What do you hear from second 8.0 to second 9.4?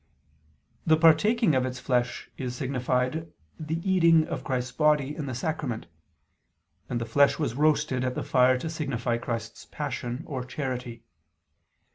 at the fire to signify